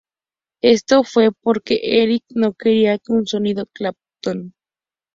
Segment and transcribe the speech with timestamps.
[0.63, 4.55] Esto fue porque Eric no quería un sonido Clapton.